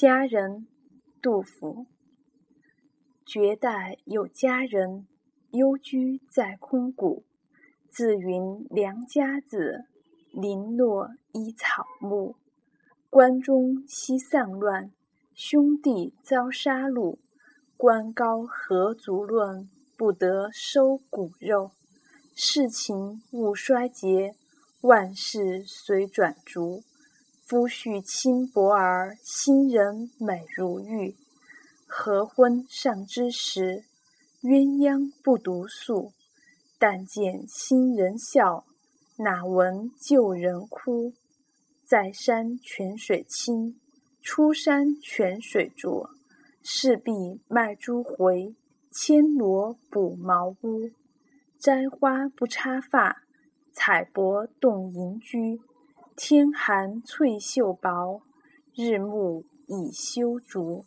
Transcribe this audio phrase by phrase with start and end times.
[0.00, 0.68] 佳人，
[1.20, 1.88] 杜甫。
[3.26, 5.08] 绝代有佳人，
[5.50, 7.24] 幽居在空谷。
[7.90, 9.86] 自云良家子，
[10.30, 12.36] 零落依草木。
[13.10, 14.92] 关中西丧乱，
[15.34, 17.18] 兄弟遭杀戮。
[17.76, 21.72] 官高何足论，不得收骨肉。
[22.36, 24.36] 世情勿衰竭，
[24.82, 26.84] 万事随转逐。
[27.48, 31.16] 夫婿轻薄儿，新人美如玉。
[31.86, 33.84] 合婚尚之时，
[34.42, 36.12] 鸳鸯不独宿。
[36.78, 38.66] 但见新人笑，
[39.16, 41.14] 哪闻旧人哭。
[41.86, 43.80] 在山泉水清，
[44.20, 46.10] 出山泉水浊。
[46.62, 48.54] 势必卖珠回，
[48.90, 50.90] 牵罗补茅屋。
[51.58, 53.22] 摘花不插发，
[53.72, 55.62] 采柏动银居。
[56.20, 58.22] 天寒翠袖薄，
[58.74, 60.84] 日暮已修竹。